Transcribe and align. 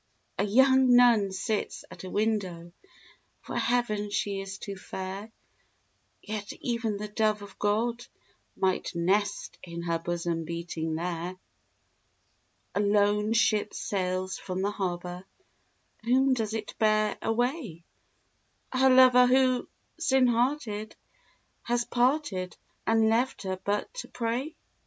A 0.39 0.43
young 0.43 0.95
nun 0.95 1.31
sits 1.31 1.85
at 1.91 2.03
a 2.03 2.09
window; 2.09 2.71
For 3.41 3.55
Heaven 3.55 4.09
she 4.09 4.39
is 4.41 4.57
too 4.57 4.75
fair; 4.75 5.31
Yet 6.23 6.51
even 6.53 6.97
the 6.97 7.07
dove 7.07 7.43
of 7.43 7.59
God 7.59 8.07
might 8.55 8.95
nest 8.95 9.59
In 9.61 9.83
her 9.83 9.99
bosom 9.99 10.43
beating 10.43 10.95
there. 10.95 11.35
A 12.73 12.79
lone 12.79 13.33
ship 13.33 13.75
sails 13.75 14.39
from 14.39 14.63
the 14.63 14.71
harbour: 14.71 15.23
Whom 16.03 16.33
does 16.33 16.55
it 16.55 16.73
bear 16.79 17.15
away? 17.21 17.83
Her 18.73 18.89
lover 18.89 19.27
who, 19.27 19.69
sin 19.99 20.25
hearted, 20.25 20.95
has 21.61 21.85
parted 21.85 22.57
And 22.87 23.07
left 23.07 23.43
her 23.43 23.59
but 23.63 23.93
to 23.99 24.07
pray? 24.07 24.55